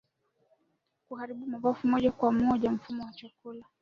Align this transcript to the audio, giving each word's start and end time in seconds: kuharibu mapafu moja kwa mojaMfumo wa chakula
kuharibu 1.07 1.47
mapafu 1.47 1.87
moja 1.87 2.11
kwa 2.11 2.31
mojaMfumo 2.31 3.03
wa 3.05 3.13
chakula 3.13 3.65